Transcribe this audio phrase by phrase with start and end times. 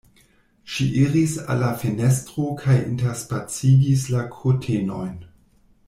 [0.75, 5.15] Ŝi iris al la fenestro kaj interspacigis la kurtenojn.